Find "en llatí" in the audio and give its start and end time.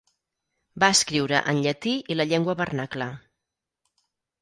1.53-1.95